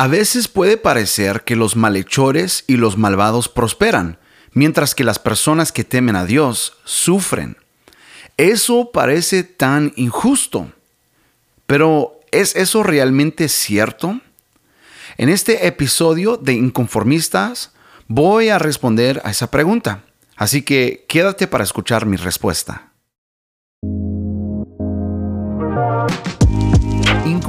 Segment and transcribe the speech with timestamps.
[0.00, 4.18] A veces puede parecer que los malhechores y los malvados prosperan,
[4.54, 7.58] mientras que las personas que temen a Dios sufren.
[8.38, 10.72] Eso parece tan injusto.
[11.66, 14.22] Pero ¿es eso realmente cierto?
[15.18, 17.72] En este episodio de Inconformistas
[18.08, 20.04] voy a responder a esa pregunta.
[20.34, 22.89] Así que quédate para escuchar mi respuesta.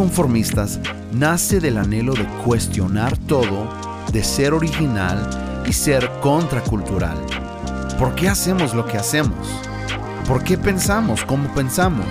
[0.02, 0.80] Inconformistas
[1.14, 3.70] nace del anhelo de cuestionar todo,
[4.12, 7.16] de ser original y ser contracultural.
[8.00, 9.48] ¿Por qué hacemos lo que hacemos?
[10.28, 12.08] ¿Por qué pensamos como pensamos?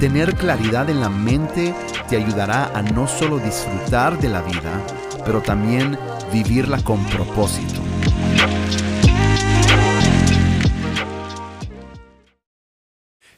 [0.00, 1.72] Tener claridad en la mente
[2.08, 4.72] te ayudará a no solo disfrutar de la vida,
[5.24, 5.96] pero también
[6.32, 7.80] vivirla con propósito.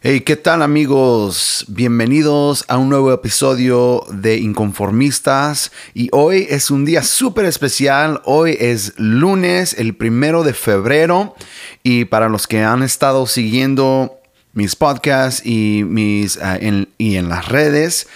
[0.05, 1.65] Hey, ¿qué tal amigos?
[1.69, 8.20] Bienvenidos a un nuevo episodio de Inconformistas y hoy es un día súper especial.
[8.25, 11.36] Hoy es lunes, el primero de febrero
[11.84, 14.19] y para los que han estado siguiendo
[14.55, 18.09] mis podcasts y, mis, ah, en, y en las redes,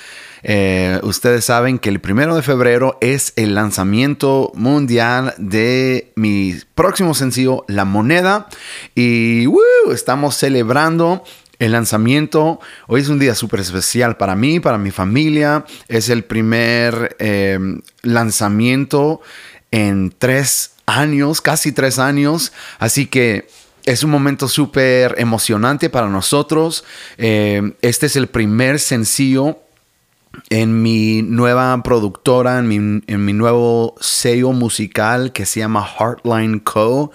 [0.42, 7.14] eh, ustedes saben que el primero de febrero es el lanzamiento mundial de mi próximo
[7.14, 8.48] sencillo, La Moneda.
[8.96, 9.46] Y
[9.92, 11.24] estamos celebrando
[11.58, 15.64] el lanzamiento, hoy es un día súper especial para mí, para mi familia.
[15.88, 19.20] Es el primer em, lanzamiento
[19.70, 22.52] en tres años, casi tres años.
[22.78, 23.48] Así que
[23.84, 26.84] es un momento súper emocionante para nosotros.
[27.16, 29.58] Em, este es el primer sencillo
[30.50, 36.60] en mi nueva productora, en mi, en mi nuevo sello musical que se llama Heartline
[36.60, 37.12] Co.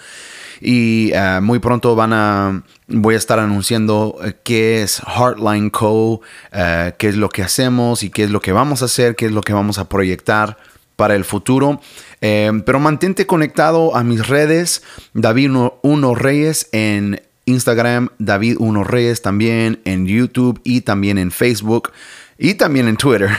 [0.61, 6.21] Y eh, muy pronto van a, voy a estar anunciando eh, qué es Heartline Co.,
[6.51, 9.25] eh, qué es lo que hacemos y qué es lo que vamos a hacer, qué
[9.25, 10.57] es lo que vamos a proyectar
[10.95, 11.81] para el futuro.
[12.19, 14.83] pero mantente conectado a mis redes,
[15.15, 15.49] David
[15.81, 21.91] Uno, Reyes en Instagram, David Uno Reyes también en YouTube y también en Facebook
[22.37, 23.29] y también en Twitter.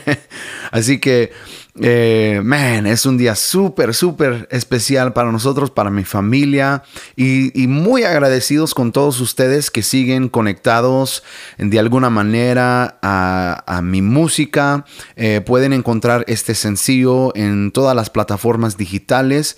[0.70, 1.32] Así que
[1.80, 6.82] eh, man, es un día súper, súper especial para nosotros, para mi familia
[7.16, 11.22] y, muy agradecidos con todos ustedes que siguen conectados
[11.56, 14.84] de alguna manera a, mi música.
[15.16, 19.56] Eh, pueden encontrar este sencillo en todas las plataformas digitales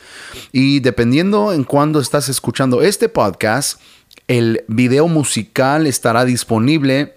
[0.53, 3.81] y dependiendo en cuándo estás escuchando este podcast,
[4.29, 7.15] el video musical estará disponible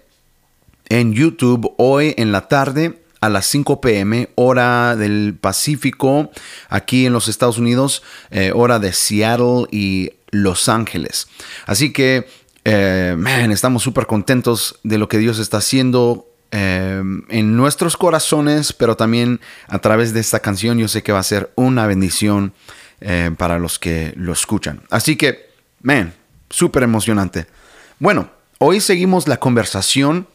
[0.88, 6.30] en YouTube hoy en la tarde a las 5 pm, hora del Pacífico,
[6.68, 11.28] aquí en los Estados Unidos, eh, hora de Seattle y Los Ángeles.
[11.66, 12.28] Así que,
[12.64, 18.72] eh, man, estamos súper contentos de lo que Dios está haciendo eh, en nuestros corazones,
[18.72, 22.52] pero también a través de esta canción yo sé que va a ser una bendición
[23.36, 24.82] para los que lo escuchan.
[24.90, 25.50] Así que,
[25.82, 26.14] man,
[26.50, 27.46] súper emocionante.
[28.00, 30.26] Bueno, hoy seguimos la conversación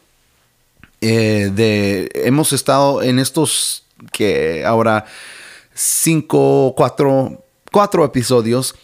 [1.06, 5.04] eh, de, hemos estado en estos que ahora
[5.74, 8.74] cinco, cuatro, cuatro episodios.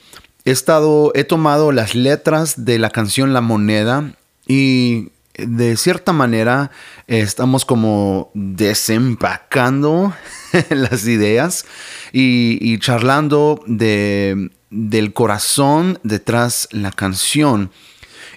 [0.44, 4.12] He estado, he tomado las letras de la canción La Moneda
[4.46, 6.70] y de cierta manera
[7.06, 10.12] estamos como desempacando
[10.68, 11.64] las ideas
[12.12, 17.70] y, charlando de, del corazón detrás la canción.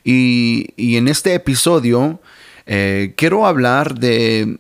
[0.06, 2.22] Y, y en este episodio
[2.66, 4.60] eh, quiero hablar de,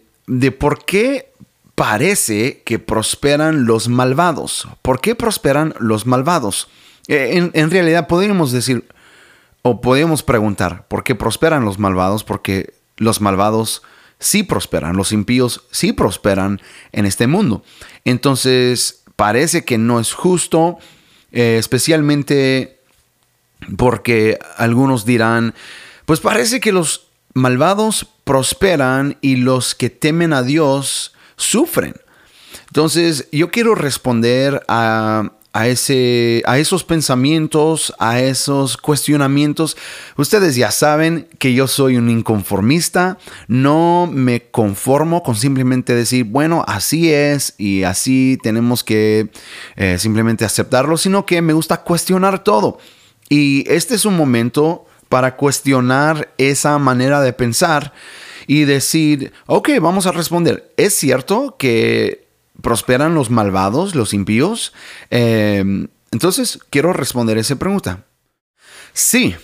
[0.59, 1.31] por qué
[1.75, 4.67] parece que prosperan los malvados.
[4.81, 6.67] ¿Por qué prosperan los malvados?
[7.07, 8.85] Eh, en, realidad podríamos decir,
[9.61, 12.23] o podríamos preguntar, ¿por qué prosperan los malvados?
[12.23, 13.81] Porque los malvados
[14.19, 17.63] sí prosperan, los impíos sí prosperan en este mundo.
[18.05, 20.77] Entonces, parece que no es justo,
[21.31, 22.79] eh, especialmente
[23.77, 25.53] porque algunos dirán,
[26.05, 27.02] pues parece que los
[27.33, 31.95] malvados prosperan y los que temen a Dios sufren.
[32.67, 35.29] Entonces, yo quiero responder a,
[35.65, 39.77] ese, a esos pensamientos, a esos cuestionamientos.
[40.17, 46.65] Ustedes ya saben que yo soy un inconformista, no me conformo con simplemente decir, bueno,
[46.67, 49.29] así es y así tenemos que
[49.75, 52.79] eh, simplemente aceptarlo, sino que me gusta cuestionar todo.
[53.29, 57.93] Y este es un momento para cuestionar esa manera de pensar
[58.47, 62.25] y decir, ok, vamos a responder, ¿es cierto que
[62.63, 64.73] prosperan los malvados, los impíos?
[65.11, 68.05] Em, entonces, quiero responder esa pregunta.
[68.93, 69.35] Sí,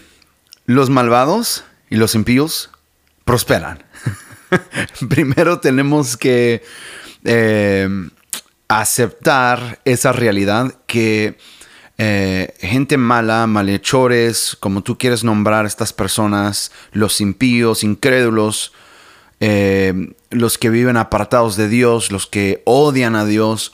[0.66, 2.72] los malvados y los impíos
[3.24, 3.84] prosperan.
[5.08, 6.64] Primero tenemos que
[7.26, 8.10] em,
[8.68, 11.38] aceptar esa realidad que
[12.02, 18.72] eh, gente mala, malhechores, como tú quieres nombrar estas personas, los impíos, incrédulos,
[19.42, 23.74] eh, los que viven apartados de Dios, los que odian a Dios,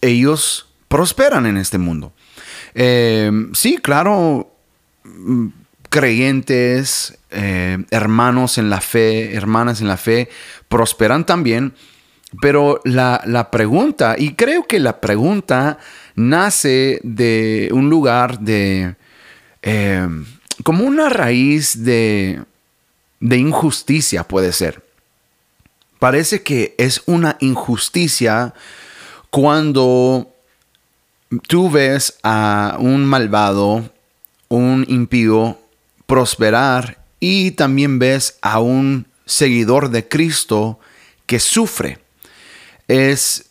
[0.00, 2.14] ellos prosperan en este mundo.
[2.74, 4.56] Eh, sí, claro,
[5.04, 5.48] mm,
[5.90, 10.30] creyentes, hermanos en la fe, hermanas en la fe,
[10.68, 11.74] prosperan también,
[12.40, 15.78] pero la, la pregunta, y creo que la pregunta
[16.28, 18.94] nace de un lugar de...
[19.62, 20.08] Eh,
[20.62, 22.42] como una raíz de,
[23.20, 24.84] de injusticia puede ser.
[25.98, 28.54] Parece que es una injusticia
[29.30, 30.30] cuando
[31.46, 33.90] tú ves a un malvado,
[34.48, 35.58] un impío
[36.06, 40.80] prosperar y también ves a un seguidor de Cristo
[41.26, 41.98] que sufre.
[42.88, 43.46] Es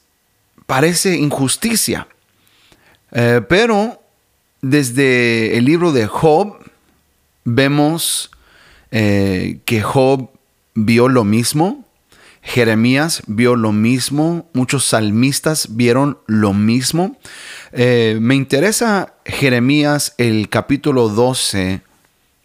[0.66, 2.08] parece injusticia.
[3.12, 4.02] Eh, pero
[4.62, 6.58] desde el libro de Job
[7.44, 8.32] vemos
[8.92, 10.30] eh, que Job
[10.76, 11.86] vio lo mismo,
[12.42, 17.18] Jeremías vio lo mismo, muchos salmistas vieron lo mismo.
[17.72, 21.82] Eh, me interesa Jeremías el capítulo 12,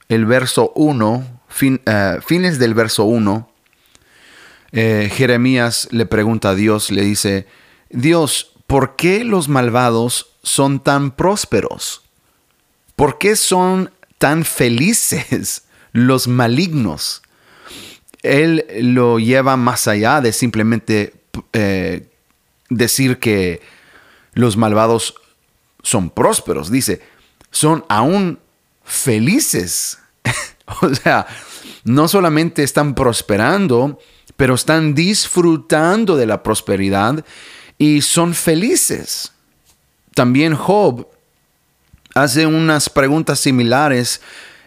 [0.09, 3.51] el verso 1, fines del verso 1.
[4.73, 7.47] Jeremías le pregunta a Dios, le dice,
[7.91, 12.03] Dios, ¿por qué los malvados son tan prósperos?
[12.97, 17.23] ¿Por qué son tan felices los malignos?
[18.25, 21.15] Él lo lleva más allá de simplemente
[21.53, 22.09] eh,
[22.69, 23.63] decir que
[24.33, 25.15] los malvados
[25.85, 26.69] son prósperos.
[26.69, 27.01] Dice,
[27.53, 28.41] son aún
[28.83, 30.01] felices.
[30.83, 31.29] o sea,
[31.85, 34.01] no solamente están prosperando,
[34.37, 37.25] pero están disfrutando de la prosperidad
[37.79, 39.33] y son felices.
[40.15, 41.09] También Job
[42.15, 44.21] hace unas preguntas similares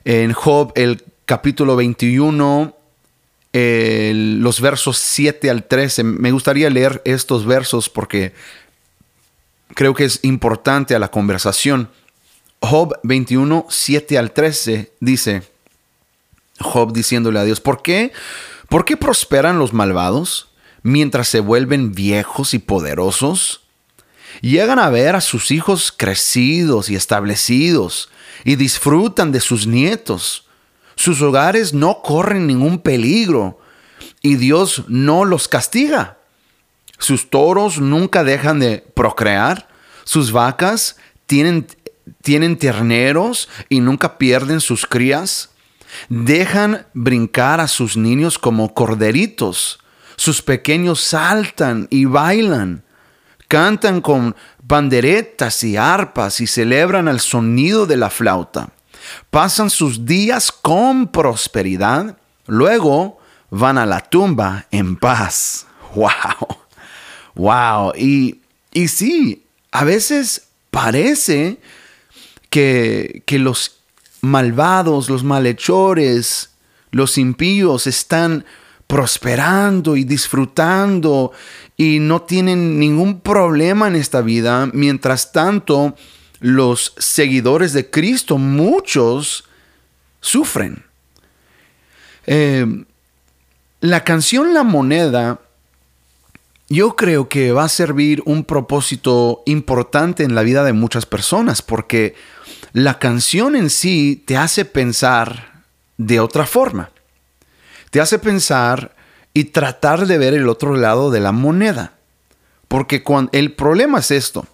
[0.03, 2.75] en Job el capítulo 21,
[3.53, 6.03] los versos 7 al 13.
[6.03, 8.33] Me gustaría leer estos versos porque
[9.73, 11.89] creo que es importante a la conversación.
[12.59, 15.43] Job 21, 7 al 13 dice,
[16.59, 18.11] Job diciéndole a Dios, ¿por qué?
[18.69, 20.49] ¿Por qué prosperan los malvados
[20.87, 23.61] mientras se vuelven viejos y poderosos?
[24.41, 28.09] llegan a ver a sus hijos crecidos y establecidos
[28.43, 30.45] y disfrutan de sus nietos.
[30.95, 33.59] Sus hogares no corren ningún peligro
[34.21, 36.17] y Dios no los castiga.
[36.97, 39.67] Sus toros nunca dejan de procrear.
[40.03, 41.67] Sus vacas tienen,
[42.23, 45.51] tienen terneros y nunca pierden sus crías.
[46.09, 49.79] Dejan brincar a sus niños como corderitos.
[50.17, 52.83] Sus pequeños saltan y bailan
[53.47, 58.69] cantan con banderetas y arpas y celebran al sonido de la flauta.
[59.29, 63.19] Pasan sus días con prosperidad, luego
[63.49, 65.65] van a la tumba en paz.
[65.95, 66.57] ¡Wow!
[67.35, 67.93] ¡Wow!
[67.95, 68.41] Y,
[68.73, 71.59] y sí, a veces parece
[72.49, 73.77] que, que los
[74.21, 76.49] malvados, los malhechores,
[76.91, 78.45] los impíos están
[78.87, 81.31] prosperando y disfrutando
[81.75, 84.69] y no tienen ningún problema en esta vida.
[84.73, 85.95] Mientras tanto,
[86.39, 89.43] los seguidores de Cristo, muchos,
[90.21, 90.83] sufren.
[92.25, 92.65] Eh,
[93.81, 95.39] la canción La Moneda,
[96.69, 101.61] yo creo que va a servir un propósito importante en la vida de muchas personas,
[101.61, 102.15] porque
[102.73, 105.63] la canción en sí te hace pensar
[105.97, 106.89] de otra forma.
[107.89, 108.95] Te hace pensar
[109.33, 111.93] y tratar de ver el otro lado de la moneda.
[112.67, 114.45] Porque el problema es esto.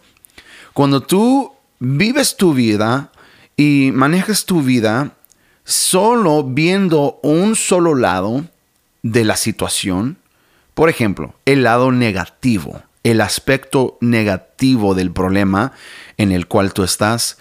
[0.74, 3.12] Cuando tú vives tu vida
[3.56, 5.14] y manejas tu vida
[5.64, 8.46] solo viendo un solo lado
[9.02, 10.18] de la situación,
[10.74, 15.74] por ejemplo, el lado negativo, el aspecto negativo del problema
[16.18, 17.38] en el cual tú estás,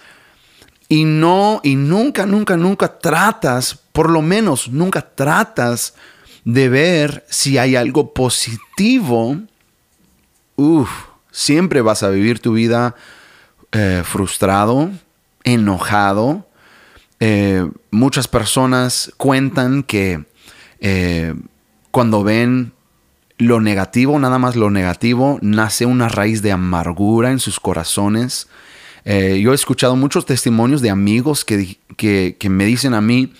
[0.93, 5.95] y no, y nunca, nunca, nunca tratas, por lo menos nunca tratas
[6.45, 9.39] de ver si hay algo positivo,
[10.55, 10.91] uff,
[11.31, 12.93] siempre vas a vivir tu vida
[13.71, 14.91] eh, frustrado,
[15.43, 16.47] enojado.
[17.19, 20.25] Eh, muchas personas cuentan que
[20.79, 21.33] eh,
[21.89, 22.71] cuando ven
[23.39, 28.47] lo negativo, nada más lo negativo, nace una raíz de amargura en sus corazones.
[29.05, 33.33] Yo he escuchado muchos testimonios de amigos que, que me dicen a mí,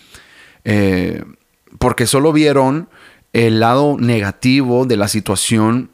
[1.79, 2.89] porque solo vieron
[3.33, 5.89] el lado negativo de la situación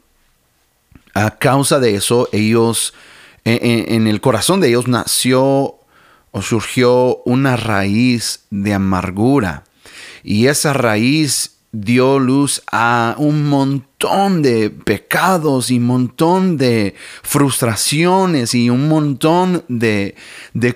[1.14, 2.94] a causa de eso, ellos,
[3.44, 5.76] en, el corazón de ellos nació
[6.30, 9.64] o surgió una raíz de amargura.
[10.22, 18.54] Y esa raíz dio luz a un montón de pecados y un montón de frustraciones
[18.54, 20.16] y un montón de,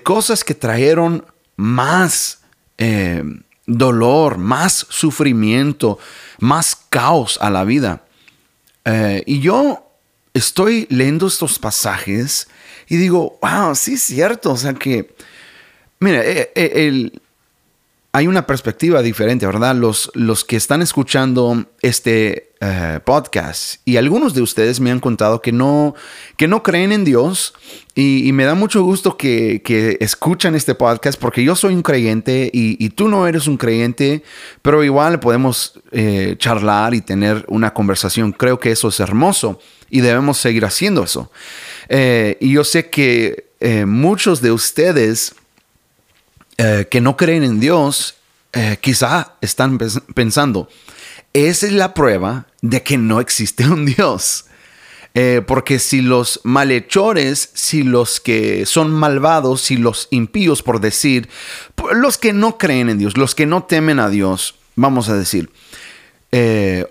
[0.03, 1.25] cosas que trajeron
[1.57, 2.41] más
[2.77, 3.23] eh,
[3.65, 5.99] dolor, más sufrimiento,
[6.39, 8.03] más caos a la vida.
[8.85, 9.85] Eh, y yo
[10.33, 12.47] estoy leyendo estos pasajes
[12.87, 14.51] y digo, wow, sí es cierto.
[14.51, 15.15] O sea que,
[15.99, 17.21] mira, eh, el,
[18.15, 19.75] hay una perspectiva diferente, ¿verdad?
[19.75, 25.41] Los, los que están escuchando este eh, podcast y algunos de ustedes me han contado
[25.41, 25.95] que no,
[26.37, 27.53] que no creen en Dios
[27.93, 32.89] y, me da mucho gusto que, que, este podcast porque yo soy un creyente y,
[32.91, 34.23] tú no eres un creyente,
[34.61, 38.31] pero igual podemos eh, charlar y tener una conversación.
[38.31, 41.29] Creo que eso es hermoso y debemos seguir haciendo eso.
[41.89, 43.43] Eh, y yo sé que
[43.85, 45.35] muchos de ustedes
[46.57, 48.15] eh, que no creen en Dios,
[48.53, 49.77] eh, quizá están
[50.13, 50.69] pensando,
[51.33, 54.45] esa es la prueba de que no existe un Dios.
[55.17, 61.29] Eh, porque si los malhechores, si los que son malvados, si los impíos, por decir,
[61.93, 65.49] los que no creen en Dios, los que no temen a Dios, vamos a decir,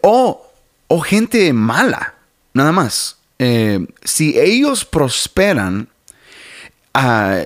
[0.00, 0.50] o,
[0.88, 2.14] o, gente mala,
[2.54, 3.18] nada más,
[4.04, 5.88] si ellos prosperan,
[6.94, 7.44] uh,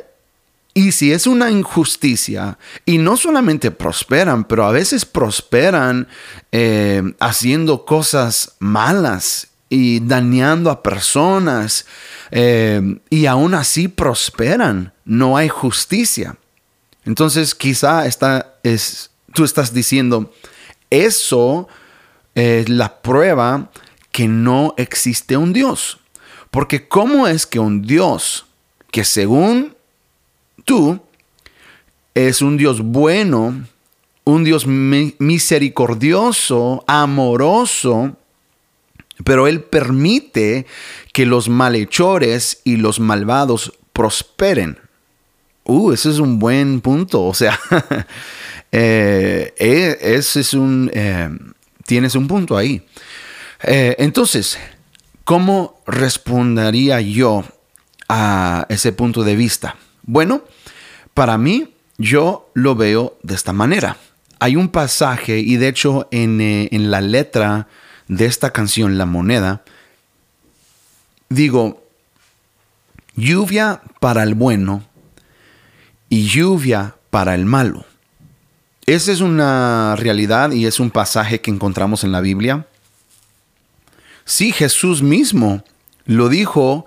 [0.78, 2.56] y si es una injusticia,
[2.86, 6.06] y no solamente prosperan, pero a veces prosperan
[6.52, 11.84] eh, haciendo cosas malas y dañando a personas,
[12.30, 16.36] eh, y aún así prosperan, no hay justicia.
[17.04, 20.32] Entonces quizá está, es, tú estás diciendo,
[20.90, 21.66] eso
[22.36, 23.72] es la prueba
[24.12, 25.98] que no existe un Dios.
[26.52, 28.46] Porque ¿cómo es que un Dios
[28.92, 29.76] que según
[30.68, 31.00] tú
[32.14, 33.64] es un Dios bueno,
[34.24, 38.14] un Dios misericordioso, amoroso,
[39.24, 40.66] pero Él permite
[41.12, 44.78] que los malhechores y los malvados prosperen.
[45.64, 47.24] Uh, ese es un buen punto.
[47.24, 47.58] O sea,
[48.70, 50.90] eh, eh, ese es un...
[50.92, 51.30] Eh,
[51.86, 52.84] tienes un punto ahí.
[53.62, 54.58] entonces,
[55.24, 57.42] ¿cómo respondería yo
[58.10, 59.76] a ese punto de vista?
[60.08, 60.42] Bueno,
[61.12, 63.98] para mí, yo lo veo de esta manera.
[64.40, 67.68] Hay un pasaje, y de hecho en, eh, la letra
[68.08, 69.64] de esta canción, La Moneda,
[71.28, 71.86] digo,
[73.16, 74.82] lluvia para el bueno
[76.08, 77.84] y lluvia para el malo.
[78.86, 82.66] Esa es una realidad y es un pasaje que encontramos en la Biblia.
[84.24, 85.62] Sí, Jesús mismo
[86.06, 86.86] lo dijo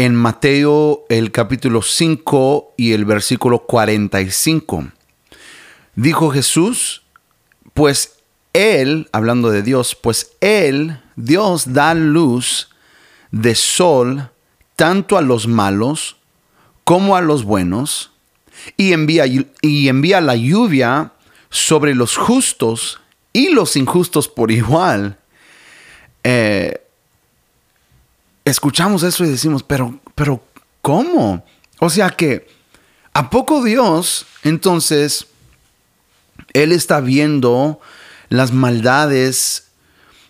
[0.00, 4.92] en Mateo el capítulo 5 y el versículo 45.
[5.94, 7.02] Dijo Jesús,
[7.74, 8.14] pues
[8.54, 12.70] Él, hablando de Dios, pues Él, Dios da luz
[13.30, 14.30] de sol
[14.74, 16.16] tanto a los malos
[16.84, 18.10] como a los buenos,
[18.78, 21.12] y envía, y envía la lluvia
[21.50, 23.02] sobre los justos
[23.34, 25.18] y los injustos por igual.
[26.24, 26.86] Eh,
[28.50, 30.42] escuchamos eso y decimos, pero, pero,
[30.82, 31.44] ¿cómo?
[31.78, 32.48] O sea que,
[33.12, 35.26] ¿a poco Dios entonces,
[36.52, 37.80] Él está viendo
[38.28, 39.68] las maldades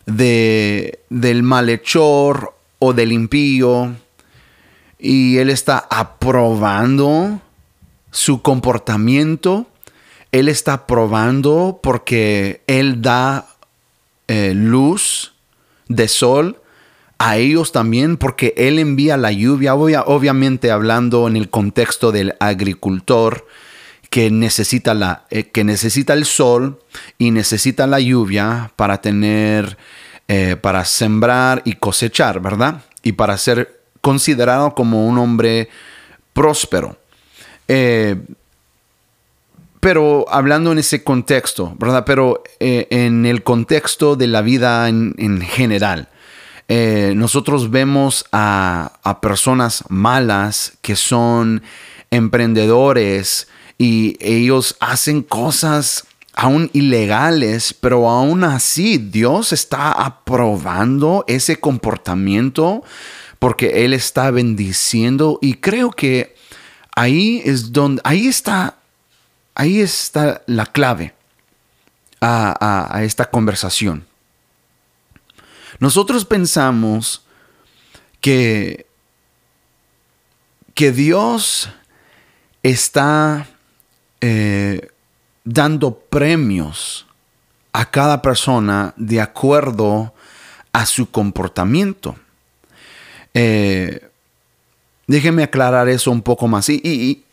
[0.06, 3.94] de, del malhechor o del impío
[4.98, 7.40] y Él está aprobando
[8.10, 9.66] su comportamiento?
[10.32, 13.46] Él está aprobando porque Él da
[14.28, 15.32] eh, luz
[15.88, 16.59] de sol
[17.20, 23.46] a ellos también porque Él envía la lluvia, obviamente hablando en el contexto del agricultor
[24.08, 26.82] que necesita, la, eh, que necesita el sol
[27.18, 29.76] y necesita la lluvia para tener,
[30.28, 32.84] eh, para sembrar y cosechar, ¿verdad?
[33.02, 35.68] Y para ser considerado como un hombre
[36.32, 36.96] próspero.
[37.68, 38.16] Eh,
[39.78, 42.04] pero hablando en ese contexto, ¿verdad?
[42.06, 46.08] Pero en el contexto de la vida en, en general.
[46.72, 51.64] Eh, nosotros vemos a, personas malas que son
[52.12, 62.84] emprendedores y ellos hacen cosas aún ilegales, pero aún así Dios está aprobando ese comportamiento
[63.40, 66.36] porque Él está bendiciendo y creo que
[66.94, 68.76] ahí es donde, ahí está,
[69.56, 71.14] ahí está la clave
[72.20, 74.08] a, a esta conversación.
[75.80, 77.24] Nosotros pensamos
[78.20, 78.86] que,
[80.74, 81.70] que Dios
[82.62, 83.48] está
[84.20, 84.90] eh,
[85.44, 87.06] dando premios
[87.72, 90.12] a cada persona de acuerdo
[90.72, 92.16] a su comportamiento.
[93.32, 94.06] Eh,
[95.06, 96.68] déjenme aclarar eso un poco más.
[96.68, 97.24] Y, y,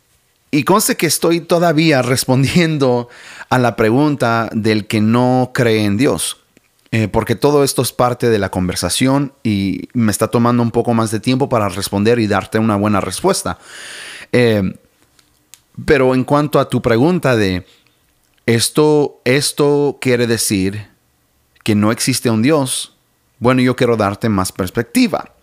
[0.51, 3.09] y conste que estoy todavía respondiendo
[3.49, 6.37] a la pregunta del que no cree en Dios.
[6.91, 10.93] Eh, porque todo esto es parte de la conversación y me está tomando un poco
[10.93, 13.59] más de tiempo para responder y darte una buena respuesta.
[14.31, 14.73] Eh,
[15.85, 17.65] pero en cuanto a tu pregunta de
[18.45, 20.87] esto, esto quiere decir
[21.63, 22.95] que no existe un Dios,
[23.39, 25.33] bueno, yo quiero darte más perspectiva.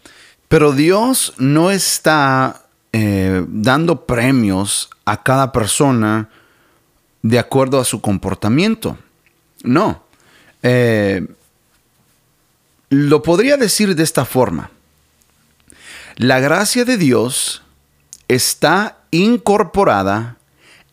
[0.48, 6.30] Pero Dios no está eh, dando premios a cada persona
[7.22, 8.98] de acuerdo a su comportamiento.
[9.62, 10.03] No.
[10.64, 11.26] Eh,
[12.88, 14.70] lo podría decir de esta forma.
[16.16, 17.62] La gracia de Dios
[18.28, 20.38] está incorporada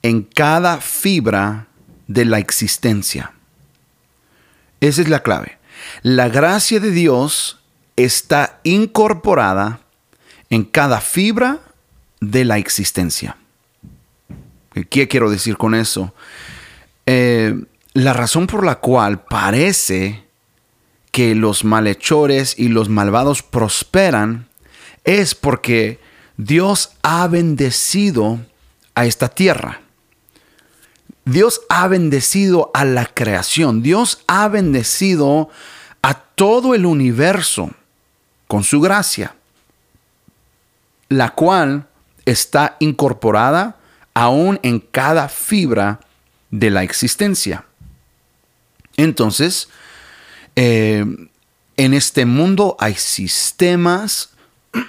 [0.01, 1.67] en cada fibra
[2.07, 3.31] de la existencia.
[4.81, 5.57] Esa es la clave.
[6.01, 7.59] La gracia de Dios
[7.95, 9.79] está incorporada
[10.49, 11.59] en cada fibra
[12.19, 13.37] de la existencia.
[14.89, 16.13] ¿Qué quiero decir con eso?
[17.05, 17.55] Eh,
[17.93, 20.23] la razón por la cual parece
[21.11, 24.47] que los malhechores y los malvados prosperan
[25.03, 25.99] es porque
[26.37, 28.39] Dios ha bendecido
[28.95, 29.81] a esta tierra.
[31.25, 33.83] Dios ha bendecido a la creación.
[33.83, 35.49] Dios ha bendecido
[36.01, 37.71] a todo el universo
[38.47, 39.35] con su gracia,
[41.09, 41.87] la cual
[42.25, 43.77] está incorporada
[44.13, 45.99] aún en cada fibra
[46.49, 47.65] de la existencia.
[48.97, 49.69] Entonces,
[50.55, 51.05] eh,
[51.77, 54.31] en este mundo hay sistemas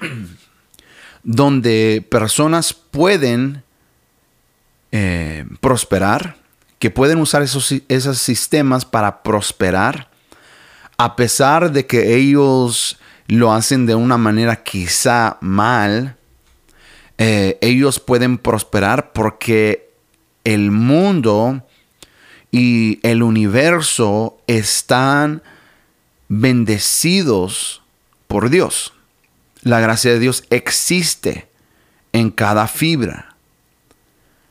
[1.22, 3.62] donde personas pueden
[4.90, 6.36] eh, prosperar,
[6.78, 10.10] que pueden usar esos, esos sistemas para prosperar,
[10.98, 16.16] a pesar de que ellos lo hacen de una manera quizá mal,
[17.18, 19.94] eh, ellos pueden prosperar porque
[20.44, 21.62] el mundo
[22.52, 25.42] y el universo están
[26.28, 27.82] bendecidos
[28.28, 28.92] por Dios.
[29.62, 31.48] La gracia de Dios existe
[32.12, 33.34] en cada fibra.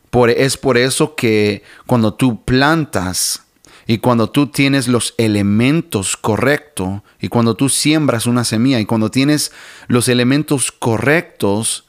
[0.10, 3.44] Por, es por eso que cuando tú plantas
[3.86, 9.12] y cuando tú tienes los elementos correctos y cuando tú siembras una semilla y cuando
[9.12, 9.52] tienes
[9.88, 11.86] los elementos correctos,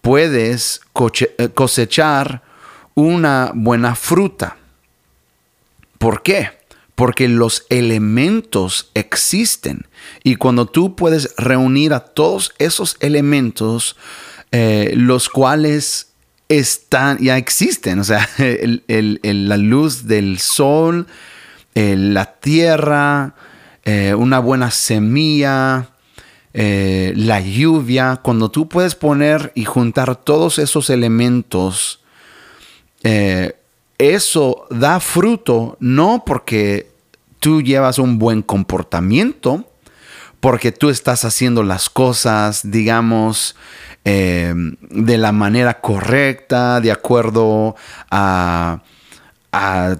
[0.00, 0.80] puedes
[1.38, 2.42] eh, cosechar
[2.94, 4.56] una buena fruta.
[6.04, 6.50] ¿Por qué?
[6.96, 9.86] Porque los elementos existen
[10.22, 13.96] y cuando tú puedes reunir a todos esos elementos,
[14.52, 16.12] eh, los cuales
[16.50, 18.28] están, ya existen, o sea,
[18.86, 21.06] la luz del sol,
[21.74, 23.34] la tierra,
[23.86, 25.88] eh, una buena semilla,
[26.52, 32.04] eh, la lluvia, cuando tú puedes poner y juntar todos esos elementos,
[34.12, 36.90] eso da fruto no porque
[37.40, 39.64] tú llevas un buen comportamiento,
[40.40, 43.56] porque tú estás haciendo las cosas, digamos,
[44.04, 47.76] eh, de la manera correcta, de acuerdo
[48.10, 48.82] a,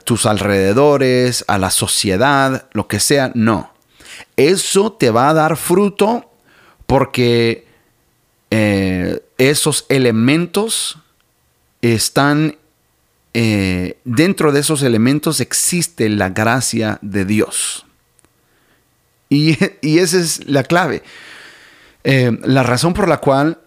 [0.05, 3.73] tus alrededores, a la sociedad, lo que sea, no.
[4.37, 6.31] Eso te va a dar fruto
[6.87, 7.67] porque
[8.51, 10.99] eh, esos elementos
[11.83, 12.57] están,
[14.05, 17.87] dentro de esos elementos existe la gracia de Dios.
[19.29, 19.57] Y,
[19.99, 21.03] esa es la clave.
[22.05, 23.59] Eh, la razón por la cual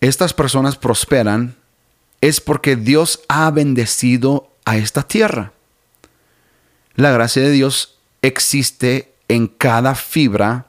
[0.00, 1.56] estas personas prosperan
[2.20, 5.52] es porque Dios ha bendecido a esta tierra.
[6.94, 10.66] La gracia de Dios existe en cada fibra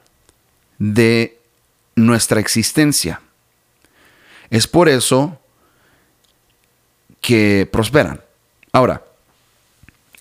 [0.78, 1.38] de
[1.94, 3.20] nuestra existencia.
[4.50, 5.40] Es por eso
[7.20, 8.22] que prosperan.
[8.72, 9.02] Ahora,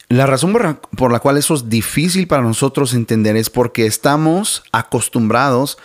[0.09, 0.53] la razón
[0.95, 5.77] por la, cual eso es difícil para nosotros entender es porque estamos acostumbrados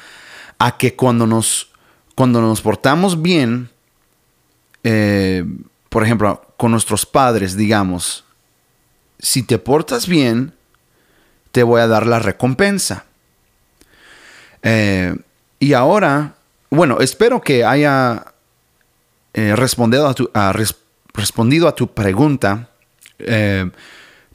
[0.58, 1.70] a que cuando nos,
[2.14, 3.70] cuando nos portamos bien,
[4.84, 5.44] eh,
[5.88, 8.24] por ejemplo, con nuestros padres, digamos,
[9.18, 10.54] si te portas bien,
[11.50, 13.04] te voy a dar la recompensa.
[14.62, 15.16] Eh,
[15.58, 16.34] y ahora,
[16.70, 18.32] bueno, espero que haya
[19.34, 20.30] eh, respondido, a tu,
[21.14, 22.68] respondido a tu pregunta,
[23.18, 23.70] eh,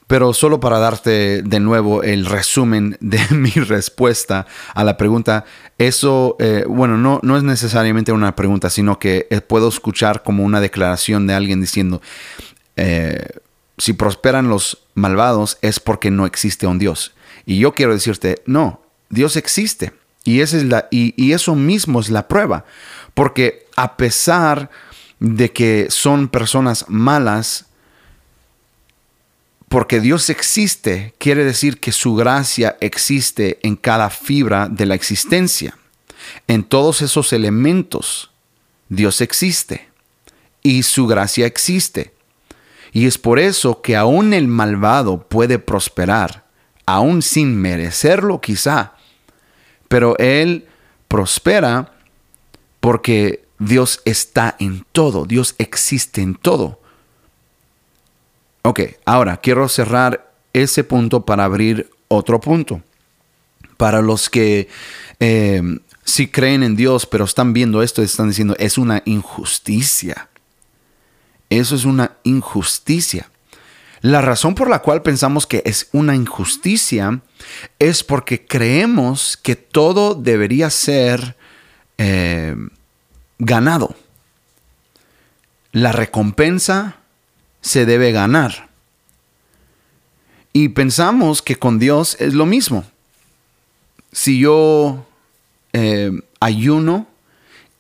[0.08, 5.44] Pero solo para darte de nuevo el resumen de mi respuesta a la pregunta,
[5.78, 10.46] eso, eh, bueno, no, no es necesariamente una pregunta, sino que eh, puedo escuchar como
[10.46, 12.02] una declaración de alguien diciendo,
[13.80, 17.14] si prosperan los malvados es porque no existe un Dios.
[17.46, 19.94] Y yo quiero decirte, no, Dios existe.
[20.24, 22.66] Y, esa es la, y eso mismo es la prueba.
[23.14, 24.70] Porque a pesar
[25.20, 27.66] de que son personas malas,
[29.70, 35.78] porque Dios existe, quiere decir que su gracia existe en cada fibra de la existencia.
[36.48, 38.32] En todos esos elementos,
[38.90, 39.90] Dios existe
[40.64, 42.14] y su gracia existe.
[42.94, 46.46] Y es por eso que aún el malvado puede prosperar,
[46.86, 48.94] aún sin merecerlo quizá,
[49.88, 50.68] pero él
[51.08, 51.94] prospera
[52.80, 56.80] porque Dios está en todo, Dios existe en todo.
[58.62, 62.82] Ok, ahora quiero cerrar ese punto para abrir otro punto.
[63.78, 64.68] Para los que
[65.20, 65.62] eh,
[66.04, 70.30] sí creen en Dios, pero están viendo esto y están diciendo, es una injusticia.
[71.50, 73.30] Eso es una injusticia.
[74.02, 77.22] La razón por la cual pensamos que es una injusticia
[77.80, 81.36] es porque creemos que todo debería ser
[81.98, 82.56] eh,
[83.40, 83.96] ganado.
[85.72, 86.98] La recompensa
[87.62, 88.70] se debe ganar.
[90.54, 92.84] Y pensamos que con Dios es lo mismo.
[94.12, 95.06] Si yo
[95.74, 97.08] eh, ayuno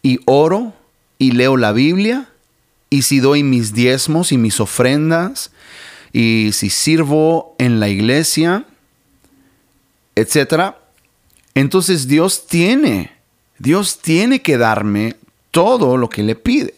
[0.03, 0.73] y oro
[1.17, 2.29] y leo la Biblia,
[2.89, 5.51] y si doy mis diezmos y mis ofrendas,
[6.13, 8.65] y si sirvo en la iglesia,
[10.15, 10.75] etc.,
[11.55, 13.11] entonces Dios tiene,
[13.57, 15.15] Dios tiene que darme
[15.51, 16.73] todo lo que le pide.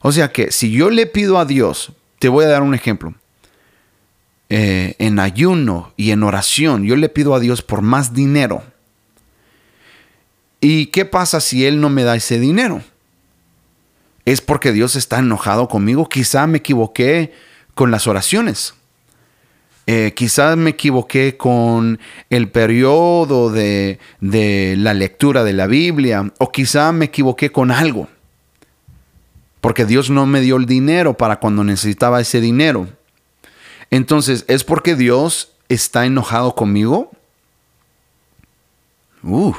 [0.00, 3.14] O sea que si yo le pido a Dios, te voy a dar un ejemplo.
[4.48, 8.62] Eh, en ayuno y en oración, yo le pido a Dios por más dinero.
[10.60, 12.82] ¿Y qué pasa si Él no me da ese dinero?
[14.24, 16.08] ¿Es porque Dios está enojado conmigo?
[16.08, 17.32] Quizá me equivoqué
[17.74, 18.74] con las oraciones.
[19.86, 21.98] Eh, quizá me equivoqué con
[22.30, 26.32] el periodo de, de la lectura de la Biblia.
[26.38, 28.08] O quizá me equivoqué con algo
[29.62, 32.88] porque Dios no me dio el dinero para cuando necesitaba ese dinero.
[33.90, 37.12] Entonces, ¿es porque Dios está enojado conmigo?
[39.22, 39.54] Uh.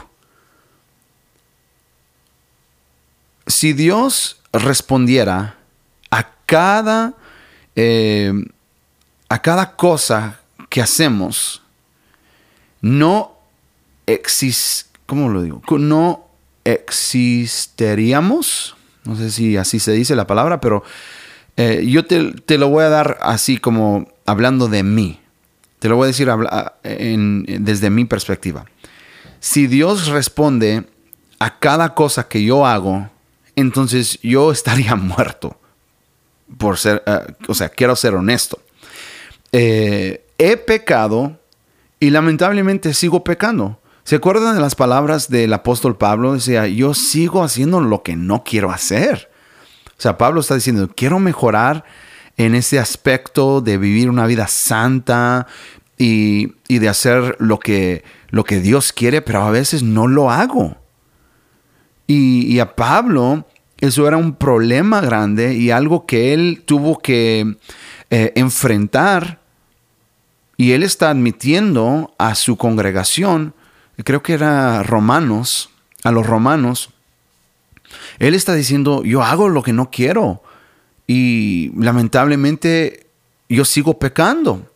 [3.48, 5.56] Si Dios respondiera
[6.12, 7.14] a cada,
[7.78, 8.34] eh,
[9.30, 11.62] a cada cosa que hacemos,
[12.82, 13.38] no
[15.06, 15.62] ¿cómo lo digo?
[15.78, 16.28] No
[16.64, 20.84] existiríamos no sé si así se dice la palabra, pero
[21.58, 25.20] eh, yo te, lo voy a dar así como hablando de mí.
[25.80, 26.30] Te lo voy a decir
[26.84, 28.66] desde mi perspectiva.
[29.42, 30.86] Si Dios responde
[31.40, 33.10] a cada cosa que yo hago,
[33.58, 35.58] entonces yo estaría muerto.
[36.58, 38.60] Por ser, eh, o sea, quiero ser honesto.
[39.54, 41.40] Eh, he pecado
[42.00, 43.80] y lamentablemente sigo pecando.
[44.04, 46.34] ¿Se acuerdan de las palabras del apóstol Pablo?
[46.34, 49.30] Decía, yo sigo haciendo lo que no quiero hacer.
[49.98, 51.86] O sea, Pablo está diciendo, quiero mejorar
[52.36, 55.48] en ese aspecto de vivir una vida santa
[55.98, 60.76] y, de hacer lo que, lo que Dios quiere, pero a veces no lo hago.
[62.08, 63.46] Y, a Pablo
[63.80, 67.56] eso era un problema grande y algo que él tuvo que
[68.10, 69.40] eh, enfrentar.
[70.64, 73.54] Y él está admitiendo a su congregación
[74.06, 75.72] creo que era Romanos,
[76.06, 76.92] a los romanos,
[78.18, 80.42] él está diciendo, yo hago lo que no quiero
[81.06, 83.08] y lamentablemente
[83.50, 84.72] yo sigo pecando.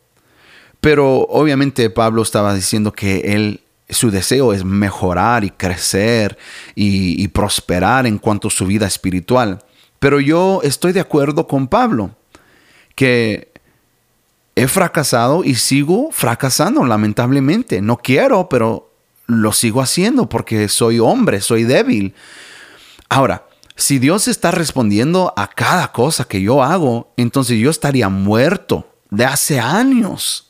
[0.81, 6.37] Pero obviamente Pablo estaba diciendo que él, su deseo es mejorar y crecer
[6.75, 9.63] y, y prosperar en cuanto a su vida espiritual.
[9.99, 12.11] Pero yo estoy de acuerdo con Pablo,
[12.93, 13.53] que
[14.57, 17.79] he fracasado y sigo fracasando, lamentablemente.
[17.79, 18.91] No quiero, pero
[19.27, 22.15] lo sigo haciendo porque soy hombre, soy débil.
[23.07, 28.91] Ahora, si Dios está respondiendo a cada cosa que yo hago, entonces yo estaría muerto
[29.11, 30.49] de hace años.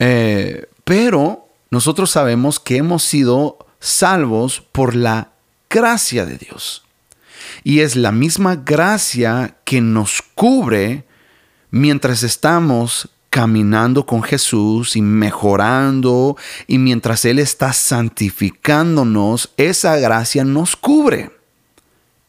[0.00, 5.30] Eh, pero nosotros sabemos que hemos sido salvos por la
[5.70, 6.84] gracia de Dios.
[7.62, 11.04] Y es la misma gracia que nos cubre
[11.74, 16.36] mientras estamos caminando con Jesús y mejorando
[16.68, 21.32] y mientras Él está santificándonos, esa gracia nos cubre.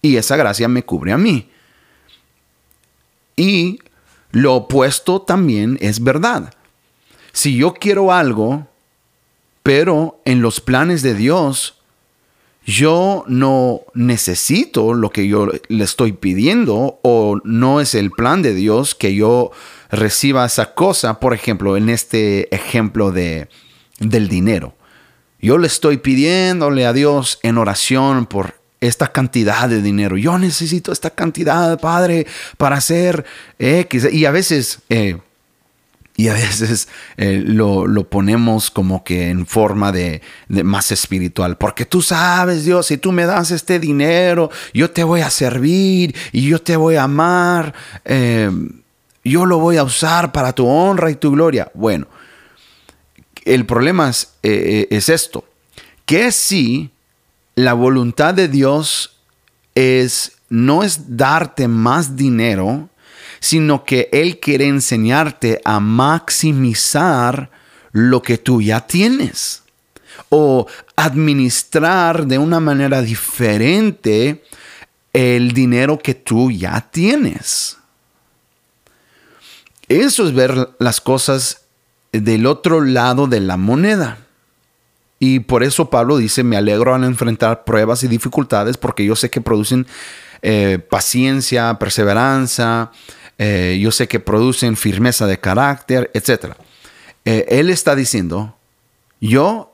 [0.02, 1.48] Y esa gracia me cubre a mí.
[3.36, 3.82] Y
[4.32, 6.52] lo opuesto también es verdad.
[7.32, 8.68] Si yo quiero algo,
[9.62, 11.84] pero en los planes de Dios,
[12.66, 18.56] yo no necesito lo que yo le estoy pidiendo o no es el plan de
[18.56, 19.52] Dios que yo
[19.92, 23.50] reciba esa cosa, por ejemplo, en este ejemplo de,
[24.00, 24.76] del dinero.
[25.40, 30.18] Yo le estoy pidiéndole a Dios en oración por esta cantidad de dinero.
[30.18, 32.26] Yo necesito esta cantidad, Padre,
[32.58, 33.26] para hacer
[33.60, 34.12] X.
[34.12, 35.20] Y a veces, eh,
[36.18, 41.58] y a veces eh, lo, ponemos como que en forma de, más espiritual.
[41.58, 46.16] Porque tú sabes, Dios, si tú me das este dinero, yo te voy a servir
[46.32, 47.74] y yo te voy a amar.
[48.06, 48.50] Eh,
[49.24, 51.70] yo lo voy a usar para tu honra y tu gloria.
[51.74, 52.08] Bueno,
[53.44, 55.44] el problema es, es esto.
[56.06, 56.92] Que si
[57.56, 59.20] la voluntad de Dios
[59.74, 62.90] es no es darte más dinero,
[63.46, 67.52] sino que Él quiere enseñarte a maximizar
[67.92, 69.62] lo que tú ya tienes
[70.30, 74.44] o administrar de una manera diferente
[75.14, 77.78] el dinero que tú ya tienes.
[79.90, 81.66] Eso es ver las cosas
[82.12, 84.18] del otro lado de la moneda.
[85.20, 89.30] Y por eso Pablo dice, me alegro al enfrentar pruebas y dificultades porque yo sé
[89.30, 89.86] que producen
[90.42, 92.92] eh, paciencia, perseverancia,
[93.38, 96.54] eh, yo sé que producen firmeza de carácter, etc.
[97.26, 98.56] Eh, él está diciendo,
[99.20, 99.74] yo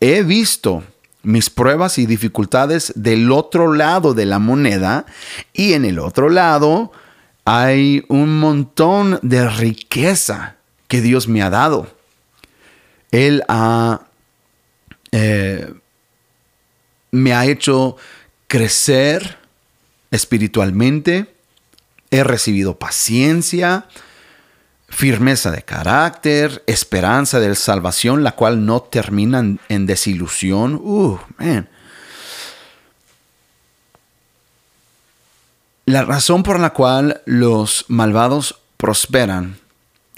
[0.00, 0.84] he visto
[1.22, 5.04] mis pruebas y dificultades del otro lado de la moneda
[5.52, 6.92] y en el otro lado
[7.44, 10.56] hay un montón de riqueza
[10.86, 11.88] que Dios me ha dado.
[13.10, 14.02] Él ha
[15.12, 15.72] eh,
[17.10, 17.96] me ha hecho
[18.46, 19.38] crecer
[20.10, 21.34] espiritualmente,
[22.10, 23.86] he recibido paciencia,
[24.88, 30.80] firmeza de carácter, esperanza de salvación, la cual no termina en, desilusión.
[30.82, 31.18] Uh,
[35.88, 39.58] La razón por la cual los malvados prosperan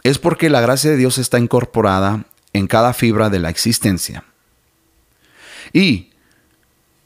[0.02, 4.24] es porque la gracia de Dios está incorporada en cada fibra de la existencia.
[5.72, 6.10] Y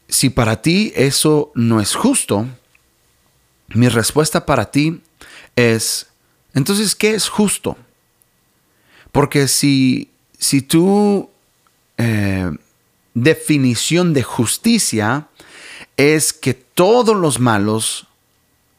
[0.08, 2.46] si para ti eso no es justo,
[3.68, 5.00] mi respuesta para ti
[5.56, 6.06] es,
[6.52, 7.76] entonces, ¿qué es justo?
[9.12, 11.30] Porque si, si tu
[11.98, 12.50] eh,
[13.14, 15.28] definición de justicia
[15.96, 18.08] es que todos los malos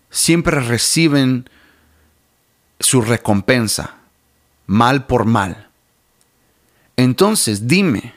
[0.10, 1.50] siempre reciben
[2.80, 3.96] su recompensa,
[4.68, 5.70] mal por mal.
[6.98, 8.14] Entonces dime,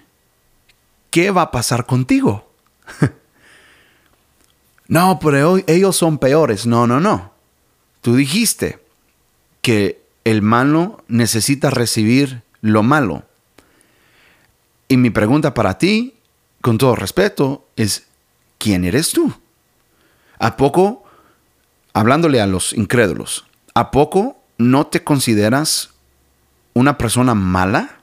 [1.11, 2.53] ¿qué va a pasar contigo?
[4.89, 6.67] no, pero ellos son peores.
[6.67, 7.33] No, no, no.
[8.01, 8.79] Tú dijiste
[9.61, 13.25] que el malo necesita recibir lo malo.
[14.89, 16.15] Y mi pregunta para ti,
[16.63, 18.07] con todo respeto, es,
[18.57, 19.33] ¿quién eres tú?
[20.39, 21.05] ¿A poco,
[21.93, 25.91] hablándole a los incrédulos, ¿a poco no te consideras
[26.73, 27.99] una persona mala?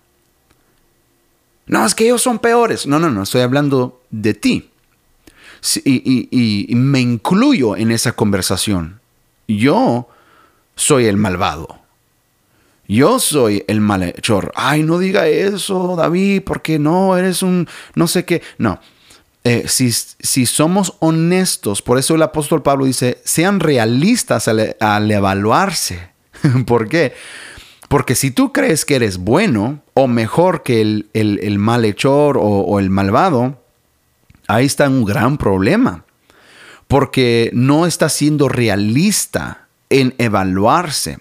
[1.66, 2.86] No, es que ellos son peores.
[2.86, 4.70] No, no, no, estoy hablando de ti.
[5.84, 9.00] Y, me incluyo en esa conversación.
[9.48, 10.08] Yo
[10.76, 11.80] soy el malvado.
[12.88, 14.52] Yo soy el malhechor.
[14.56, 18.42] Ay, no diga eso, David, porque no, eres un no sé qué.
[18.58, 18.80] No.
[19.44, 25.12] Eh, si, si, somos honestos, por eso el apóstol Pablo dice, sean realistas al, al
[25.12, 26.10] evaluarse.
[26.66, 27.14] ¿Por qué?
[27.88, 33.62] Porque si tú crees que eres bueno o mejor que el, malhechor o, el malvado,
[34.48, 36.06] ahí está un gran problema.
[36.88, 41.20] Porque no estás siendo realista en evaluarse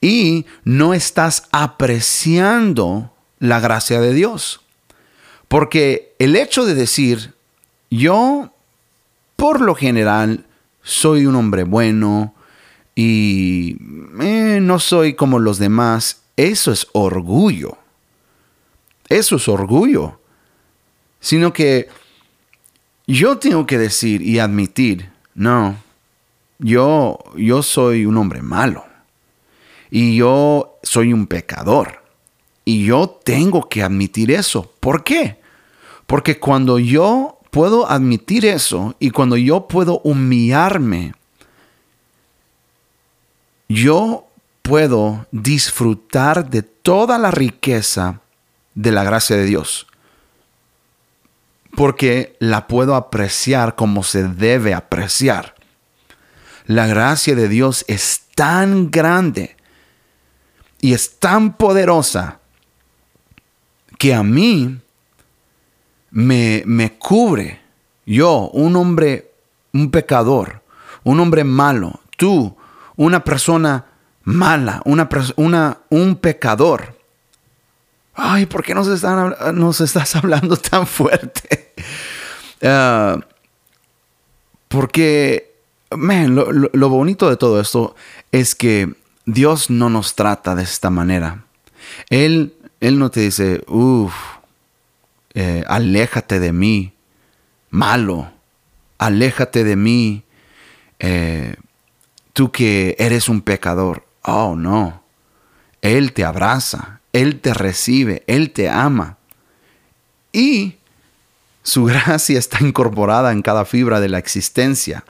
[0.00, 4.60] y no estás apreciando la gracia de Dios.
[5.48, 7.34] Porque el hecho de decir,
[7.90, 8.52] yo
[9.36, 10.44] por lo general
[10.82, 12.34] soy un hombre bueno,
[12.94, 13.76] y
[14.20, 17.78] eh, no soy como los demás, eso es orgullo.
[19.08, 20.20] Eso es orgullo.
[21.20, 21.88] Sino que
[23.16, 25.76] yo tengo que decir y admitir, no,
[26.58, 28.84] yo, yo soy un hombre malo.
[29.90, 32.02] Y yo soy un pecador.
[32.64, 34.72] Y yo tengo que admitir eso.
[34.78, 35.40] ¿Por qué?
[36.06, 41.14] Porque cuando yo puedo admitir eso y cuando yo puedo humillarme
[43.70, 44.26] yo
[44.62, 48.20] puedo disfrutar de toda la riqueza
[48.74, 49.86] de la gracia de Dios.
[51.76, 55.54] Porque la puedo apreciar como se debe apreciar.
[56.66, 59.56] La gracia de Dios es tan grande
[60.80, 62.40] y es tan poderosa
[63.98, 64.80] que a mí
[66.10, 67.60] me, me cubre.
[68.06, 69.32] Yo, un hombre,
[69.72, 70.62] un pecador,
[71.04, 72.56] un hombre malo, tú,
[72.96, 73.86] una persona
[74.24, 76.99] mala, una, una, un pecador.
[78.14, 81.74] Ay, ¿por qué nos, están, nos estás hablando tan fuerte?
[82.62, 83.18] Ah,
[84.68, 85.52] porque,
[85.90, 87.96] man, lo, bonito de todo esto
[88.30, 88.94] es que
[89.26, 91.44] Dios no nos trata de esta manera.
[92.08, 94.14] Él, él no te dice, uff,
[95.34, 96.92] eh, aléjate de mí,
[97.70, 98.30] malo,
[98.98, 100.22] aléjate de mí,
[100.98, 101.56] eh,
[102.32, 104.04] tú que eres un pecador.
[104.22, 105.02] Oh, no.
[105.82, 109.18] Él te abraza, Él te recibe, Él te ama.
[110.32, 110.76] Y
[111.62, 115.04] su gracia está incorporada en cada fibra de la existencia.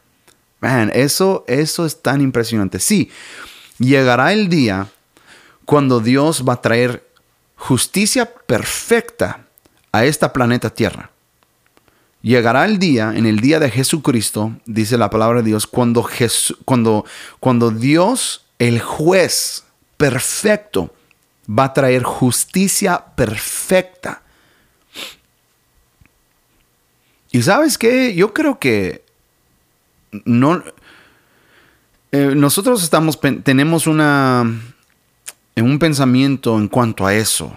[0.60, 2.80] Man, eso, eso es tan impresionante.
[2.80, 3.10] Sí,
[3.78, 4.88] llegará el día
[5.64, 7.08] cuando Dios va a traer
[7.56, 9.46] justicia perfecta
[9.92, 11.10] a esta planeta Tierra.
[12.22, 16.06] Llegará el día, en el día de Jesucristo, dice la palabra de Dios, cuando,
[16.66, 17.06] cuando,
[17.38, 19.64] cuando Dios, el juez
[19.96, 20.94] perfecto,
[21.50, 24.22] va a traer justicia perfecta.
[27.32, 29.04] Y sabes qué, yo creo que
[30.24, 30.62] no,
[32.12, 34.44] eh, nosotros estamos, tenemos una,
[35.56, 37.54] un pensamiento en cuanto a eso.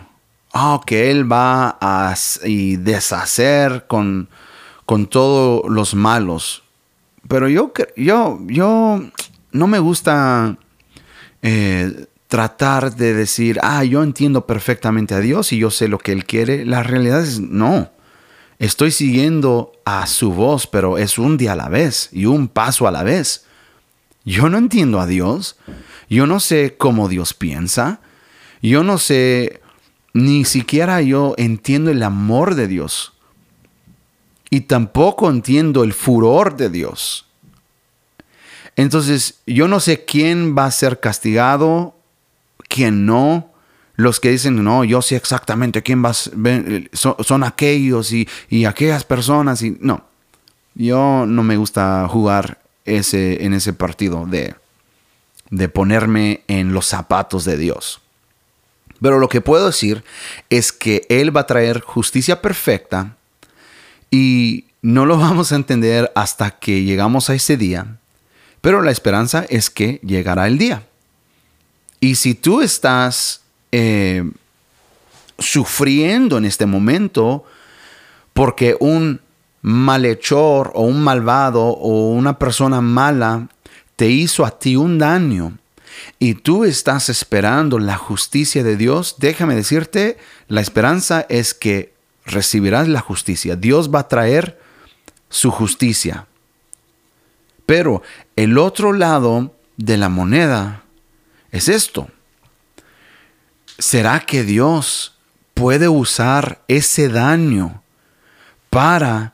[0.53, 4.29] Ah, que Él va a deshacer con,
[4.85, 6.63] con todos los malos.
[7.27, 9.01] Pero yo, yo, yo
[9.51, 10.57] no me gusta
[11.41, 16.11] eh, tratar de decir, ah, yo entiendo perfectamente a Dios y yo sé lo que
[16.11, 16.65] Él quiere.
[16.65, 17.91] La realidad es no.
[18.57, 22.87] Estoy siguiendo a su voz, pero es un día a la vez y un paso
[22.87, 23.45] a la vez.
[24.25, 25.57] Yo no entiendo a Dios.
[26.09, 28.01] Yo no sé cómo Dios piensa.
[28.63, 29.61] Yo no sé,
[30.13, 33.13] ni siquiera yo entiendo el amor de Dios.
[34.49, 37.27] Y tampoco entiendo el furor de Dios.
[38.75, 41.95] Entonces, yo no sé quién va a ser castigado,
[42.73, 43.51] quién no.
[43.95, 48.65] Los que dicen, no, yo sé exactamente quién va a ser, son, aquellos y, y
[48.65, 49.61] aquellas personas.
[49.61, 50.03] Y no,
[50.73, 54.55] yo no me gusta jugar ese, en ese partido de,
[55.51, 58.01] de ponerme en los zapatos de Dios.
[58.99, 60.03] Pero lo que puedo decir
[60.49, 63.15] es que Él va a traer justicia perfecta
[64.09, 67.97] y no lo vamos a entender hasta que llegamos a ese día.
[68.61, 70.87] Pero la esperanza es que llegará el día.
[72.03, 74.29] Y si tú estás eh,
[75.39, 77.45] sufriendo en este momento
[78.33, 79.21] porque un
[79.61, 83.47] malhechor o un malvado o una persona mala
[83.95, 85.57] te hizo a ti un daño
[86.19, 90.17] y tú estás esperando la justicia de Dios, déjame decirte,
[90.49, 91.93] la esperanza es que
[92.25, 93.55] recibirás la justicia.
[93.55, 94.59] Dios va a traer
[95.29, 96.27] su justicia.
[97.65, 98.01] Pero
[98.35, 100.82] el otro lado de la moneda
[101.53, 102.09] es esto.
[103.79, 105.13] ¿Será que Dios
[105.53, 107.81] puede usar ese daño
[108.69, 109.33] para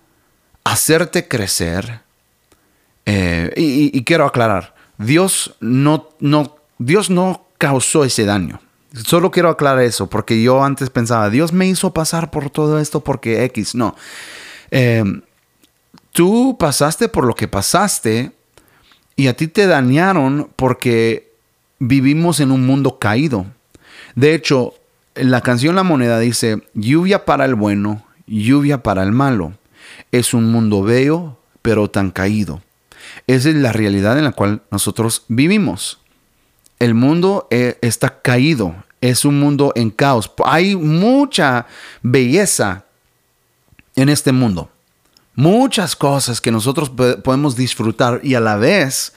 [0.64, 2.02] hacerte crecer.
[3.06, 8.62] Eh, y, quiero aclarar, Dios no, no, Dios no causó ese daño.
[8.94, 13.04] Solo quiero aclarar eso, porque yo antes pensaba, Dios me hizo pasar por todo esto
[13.04, 13.76] porque X.
[13.76, 13.96] No.
[14.72, 15.04] Eh,
[16.12, 18.32] tú pasaste por lo que pasaste
[19.16, 21.29] y a ti te dañaron porque
[21.80, 23.46] vivimos en un mundo caído.
[24.16, 24.76] De hecho,
[25.16, 29.54] la canción La Moneda dice, lluvia para el bueno, lluvia para el malo
[30.12, 32.62] es un mundo bello, pero tan caído.
[33.28, 36.00] Esa es la realidad en la cual nosotros vivimos.
[36.80, 40.32] El mundo eh, está caído, es un mundo en caos.
[40.46, 41.68] Hay mucha
[42.02, 42.86] belleza
[43.96, 44.70] en este mundo.
[45.36, 46.90] Muchas cosas que nosotros
[47.24, 49.14] podemos disfrutar y a la vez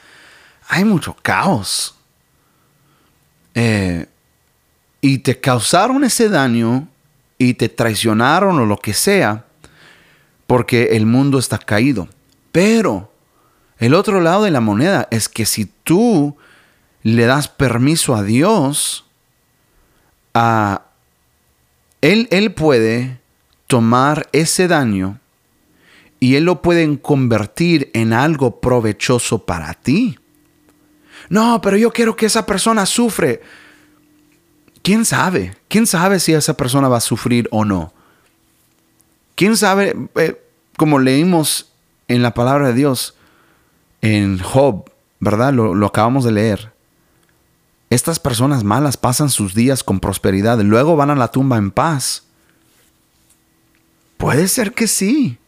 [0.68, 1.96] hay mucho caos.
[3.54, 4.06] Eh,
[5.00, 6.88] y te causaron ese daño
[7.38, 9.44] y te traicionaron o lo que sea
[10.46, 12.08] porque el mundo está caído.
[12.52, 13.12] Pero
[13.78, 16.36] el otro lado de la moneda es que si tú
[17.02, 19.04] le das permiso a Dios,
[20.34, 20.82] a
[22.00, 23.18] él, él puede
[23.66, 25.18] tomar ese daño
[26.22, 30.20] y Él lo puede convertir en algo provechoso para ti.
[31.32, 33.40] No, pero yo quiero que esa persona sufre.
[34.82, 35.56] ¿Quién sabe?
[35.66, 37.94] ¿Quién sabe si esa persona va a sufrir o no?
[39.34, 39.96] ¿Quién sabe?
[40.16, 40.38] Eh,
[40.76, 41.72] como leímos
[42.06, 43.14] en la palabra de Dios,
[44.02, 45.54] en Job, ¿verdad?
[45.54, 46.74] Lo, acabamos de leer.
[47.88, 51.70] estas personas malas pasan sus días con prosperidad, y luego van a la tumba en
[51.70, 52.24] paz.
[54.18, 55.38] Puede ser que sí.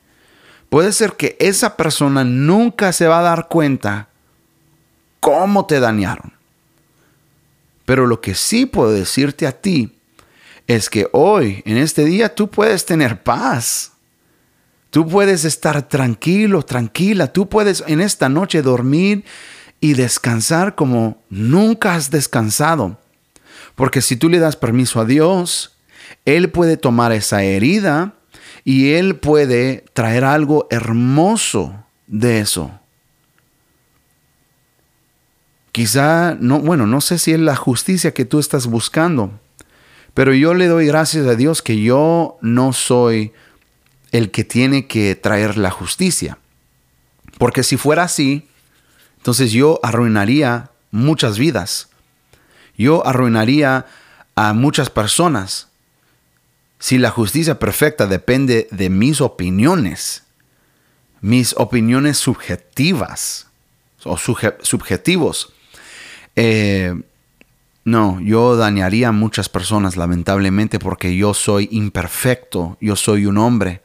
[0.71, 4.09] Puede ser que esa persona nunca se va a dar cuenta
[5.25, 6.35] cómo te dañaron.
[7.87, 9.99] Pero lo que sí puedo decirte a ti
[10.67, 13.93] es que hoy, en este día, tú puedes tener paz.
[14.91, 17.33] Tú puedes estar tranquilo, tranquila.
[17.33, 19.25] Tú puedes en esta noche dormir
[19.81, 22.99] y descansar como nunca has descansado.
[23.77, 25.79] Porque si tú le das permiso a Dios,
[26.27, 28.13] Él puede tomar esa herida
[28.63, 32.79] y Él puede traer algo hermoso de eso.
[35.75, 39.41] Quizá, no, bueno, no sé si es la justicia que tú estás buscando,
[40.15, 43.33] pero yo le doy gracias a Dios que yo no soy
[44.13, 46.39] el que tiene que traer la justicia.
[47.39, 48.47] Porque si fuera así,
[49.17, 51.89] entonces yo arruinaría muchas vidas.
[52.79, 53.87] Yo arruinaría
[54.37, 55.67] a muchas personas.
[56.79, 60.23] Si la justicia perfecta depende de mis opiniones,
[61.21, 63.49] mis opiniones subjetivas
[64.05, 65.51] o subjetivos,
[66.37, 66.95] eh,
[67.85, 73.83] no, yo dañaría a muchas personas lamentablemente porque yo soy imperfecto, yo soy un hombre.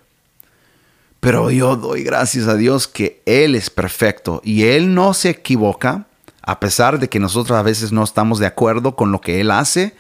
[1.20, 6.08] Pero yo doy gracias a Dios que Él es perfecto y Él no se equivoca,
[6.42, 9.52] a pesar de que nosotros a veces no estamos de acuerdo con lo que Él
[9.52, 9.94] hace.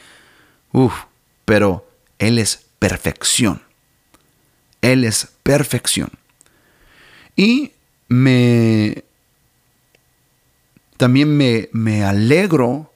[0.71, 0.93] Uf,
[1.43, 1.85] pero
[2.19, 3.61] Él es perfección.
[4.81, 6.09] Él es perfección.
[7.35, 7.73] Y
[8.07, 9.03] me,
[10.99, 12.91] también me, me alegro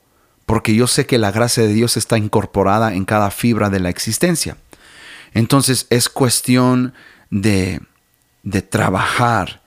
[0.45, 3.89] porque yo sé que la gracia de Dios está incorporada en cada fibra de la
[3.89, 4.58] existencia.
[5.34, 6.93] Entonces es cuestión
[7.30, 7.80] de,
[8.43, 9.62] de trabajar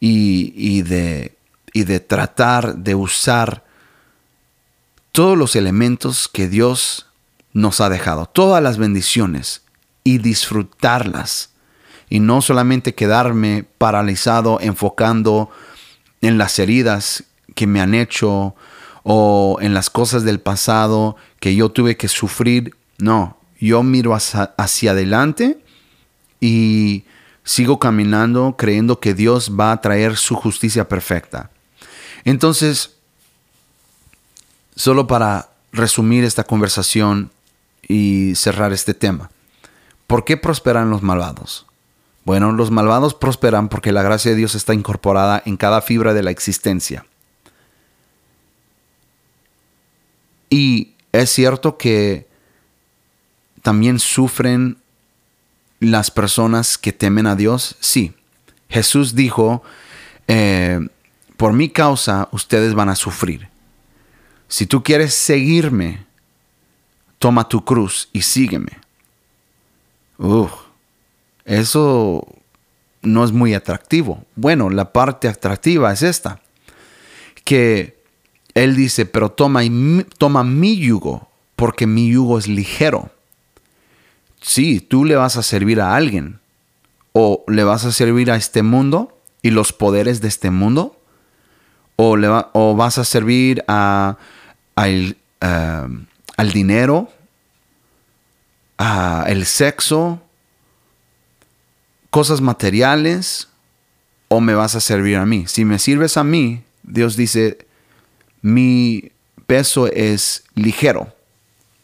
[0.00, 1.36] y, y, de,
[1.72, 3.64] y de tratar de usar
[5.12, 7.06] todos los elementos que Dios
[7.52, 9.62] nos ha dejado, todas las bendiciones
[10.02, 11.50] y disfrutarlas.
[12.10, 15.48] Y no solamente quedarme paralizado enfocando
[16.20, 17.22] en las heridas
[17.58, 18.54] que me han hecho
[19.02, 22.76] o en las cosas del pasado que yo tuve que sufrir.
[22.98, 25.58] No, yo miro hacia, adelante
[26.40, 27.02] y
[27.42, 31.50] sigo caminando creyendo que Dios va a traer su justicia perfecta.
[32.24, 32.94] Entonces,
[34.76, 37.32] solo para resumir esta conversación
[37.88, 39.32] y cerrar este tema.
[40.06, 41.66] ¿Por qué prosperan los malvados?
[42.24, 46.22] Bueno, los malvados prosperan porque la gracia de Dios está incorporada en cada fibra de
[46.22, 47.04] la existencia.
[50.50, 52.26] Y es cierto que
[53.62, 54.78] también sufren
[55.80, 57.76] las personas que temen a Dios.
[57.80, 58.14] Sí,
[58.68, 59.62] Jesús dijo,
[60.26, 60.80] eh,
[61.36, 63.48] por mi causa ustedes van a sufrir.
[64.48, 66.06] Si tú quieres seguirme,
[67.18, 68.78] toma tu cruz y sígueme.
[70.18, 70.50] Uf,
[71.44, 72.26] eso
[73.02, 74.24] no es muy atractivo.
[74.34, 76.40] Bueno, la parte atractiva es esta,
[77.44, 77.97] que
[78.58, 79.62] él dice, pero toma,
[80.18, 83.10] toma mi yugo, porque mi yugo es ligero.
[84.40, 86.40] Sí, tú le vas a servir a alguien,
[87.12, 91.00] o le vas a servir a este mundo y los poderes de este mundo,
[91.94, 94.18] o, le vas a servir a,
[94.76, 97.08] eh, al dinero,
[98.76, 100.20] al sexo,
[102.10, 103.48] cosas materiales,
[104.26, 105.44] o me vas a servir a mí.
[105.46, 107.67] Si me sirves a mí, Dios dice,
[108.42, 109.12] mi
[109.46, 111.14] peso es ligero,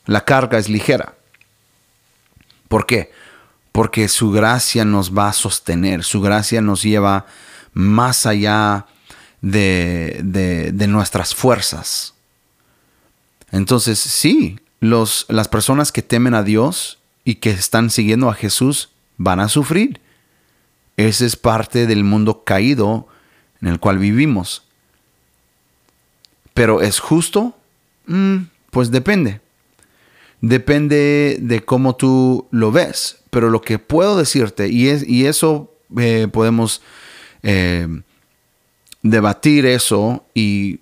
[0.06, 1.14] la carga es ligera.
[2.68, 3.12] ¿Por qué?
[3.72, 7.26] Porque su gracia nos va a sostener, su gracia nos lleva
[7.72, 8.86] más allá
[9.40, 12.14] de, de, nuestras fuerzas.
[13.50, 18.90] Entonces, sí, los, las personas que temen a Dios y que están siguiendo a Jesús
[19.16, 20.00] van a sufrir.
[20.96, 23.08] Ese es parte del mundo caído
[23.60, 24.63] en el cual vivimos.
[26.54, 27.56] Pero ¿es justo?
[28.06, 29.40] Mm, pues depende.
[30.40, 33.18] Depende de cómo tú lo ves.
[33.30, 36.80] Pero lo que puedo decirte, y, es, y eso eh, podemos
[37.42, 37.88] eh,
[39.02, 40.80] debatir eso y,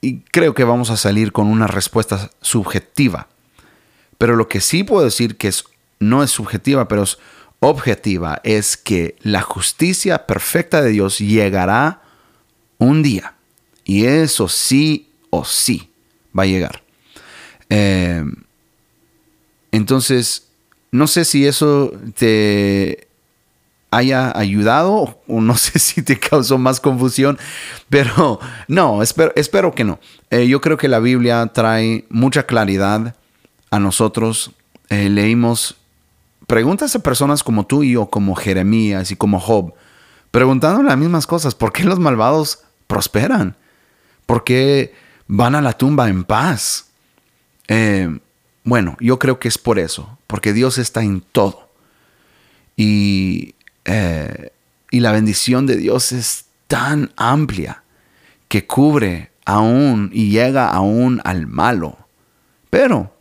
[0.00, 3.28] y creo que vamos a salir con una respuesta subjetiva.
[4.18, 5.64] Pero lo que sí puedo decir que es,
[6.00, 7.18] no es subjetiva, pero es
[7.60, 12.02] objetiva, es que la justicia perfecta de Dios llegará
[12.78, 13.34] un día.
[13.88, 15.90] Y eso sí o sí
[16.38, 16.82] va a llegar.
[17.70, 18.22] Eh,
[19.72, 20.46] entonces,
[20.92, 23.08] no sé si eso te,
[23.90, 27.38] haya ayudado o no sé si te causó más confusión,
[27.88, 29.98] pero no, espero, espero que no.
[30.30, 33.14] Eh, yo creo que la Biblia trae mucha claridad
[33.70, 34.52] a nosotros.
[34.90, 35.76] Eh, leímos
[36.46, 39.74] preguntas a personas como tú y yo, como Jeremías y como Job,
[40.30, 41.54] preguntando las mismas cosas.
[41.54, 43.56] ¿Por qué los malvados prosperan?
[44.28, 44.92] ¿Por qué
[45.26, 46.90] van a la tumba en paz?
[47.66, 48.18] Eh,
[48.62, 51.70] bueno, yo creo que es por eso, porque Dios está en todo.
[52.76, 53.54] Y,
[53.86, 54.52] eh,
[54.90, 57.82] y la bendición de Dios es tan amplia
[58.48, 61.96] que cubre aún y llega aún al malo.
[62.68, 63.16] Pero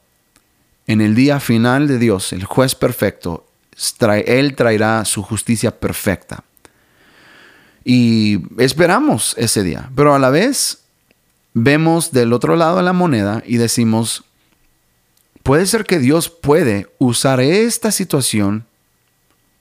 [0.87, 3.47] en el día final de Dios, el juez perfecto,
[4.25, 6.43] Él traerá su justicia perfecta.
[7.85, 10.83] Y esperamos ese día, pero a la vez
[11.59, 14.23] vemos del otro lado de la moneda y decimos,
[15.41, 18.65] puede ser que Dios puede usar esta situación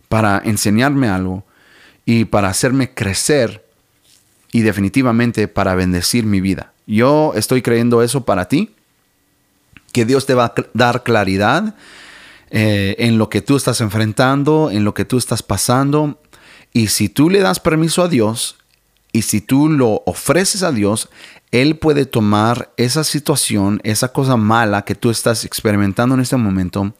[0.09, 1.45] para enseñarme algo
[2.05, 3.65] y para hacerme crecer
[4.53, 6.73] y definitivamente para bendecir mi vida.
[6.87, 8.75] Yo estoy creyendo eso para ti,
[9.93, 11.75] que Dios te va a dar claridad
[12.51, 16.21] eh, en lo que tú estás enfrentando, en lo que tú estás pasando.
[16.75, 18.59] Y si tú le das permiso a Dios
[19.17, 21.09] y si tú lo ofreces a Dios,
[21.51, 26.93] él puede tomar esa situación, esa cosa mala que tú estás experimentando en este momento,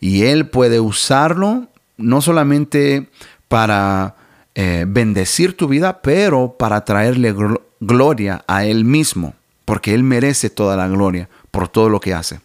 [0.00, 3.10] y Él puede usarlo no solamente
[3.48, 4.16] para
[4.54, 7.34] eh, bendecir tu vida, pero para traerle
[7.80, 9.34] gloria a Él mismo,
[9.66, 12.40] porque Él merece toda la gloria por todo lo que hace.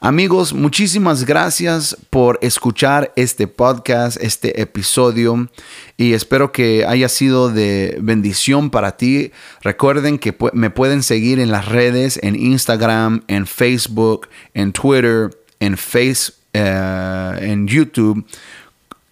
[0.00, 5.48] Amigos, muchísimas gracias por escuchar este podcast, este episodio
[5.96, 9.32] y espero que haya sido de bendición para ti.
[9.62, 15.76] Recuerden que me pueden seguir en las redes, en Instagram, en Facebook, en Twitter, en
[15.76, 18.26] Face, eh, en YouTube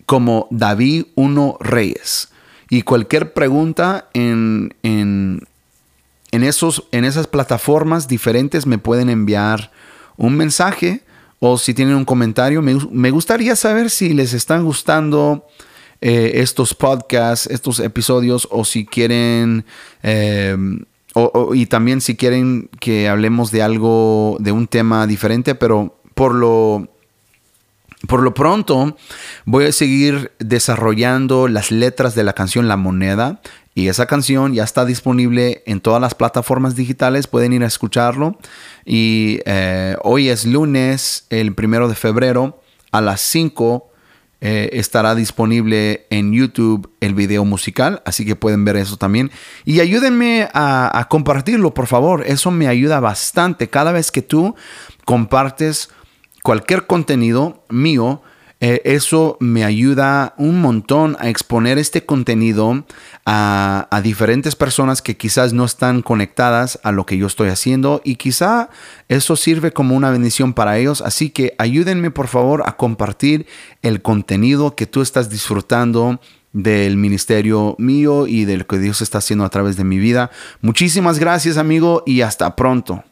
[0.06, 2.28] como David Uno Reyes.
[2.70, 5.46] Y cualquier pregunta en, en,
[6.30, 9.70] esos, en esas plataformas diferentes me pueden enviar
[10.16, 11.02] un mensaje
[11.40, 12.62] o si tienen un comentario.
[12.62, 15.46] Me, gustaría saber si les están gustando
[16.00, 19.64] eh, estos podcasts, estos episodios o si quieren...
[20.02, 20.56] Eh,
[21.52, 26.88] y también si quieren que hablemos de algo, de un tema diferente, pero por lo,
[28.08, 28.96] por lo pronto
[29.44, 33.40] voy a seguir desarrollando las letras de la canción La Moneda
[33.74, 38.38] y esa canción ya está disponible en todas las plataformas digitales, pueden ir a escucharlo.
[38.84, 42.60] Y eh, hoy es lunes, el primero de febrero,
[42.92, 43.90] a las 5
[44.40, 49.32] eh, estará disponible en YouTube el video musical, así que pueden ver eso también.
[49.64, 53.68] Y ayúdenme a, a compartirlo, por favor, eso me ayuda bastante.
[53.68, 54.54] Cada vez que tú
[55.04, 55.88] compartes
[56.44, 58.22] cualquier contenido mío,
[58.66, 62.86] eh, eso me ayuda un montón a exponer este contenido
[63.26, 68.00] a, a, diferentes personas que quizás no están conectadas a lo que yo estoy haciendo
[68.04, 68.70] y quizá
[69.10, 71.02] eso sirve como una bendición para ellos.
[71.02, 73.44] Así que ayúdenme por favor a compartir
[73.82, 76.18] el contenido que tú estás disfrutando
[76.54, 80.30] del ministerio mío y de lo que Dios está haciendo a través de mi vida.
[80.62, 83.04] Muchísimas gracias amigo y hasta pronto.